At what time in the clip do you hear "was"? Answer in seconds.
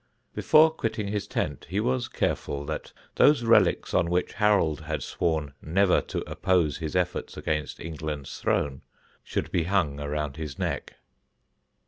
1.79-2.07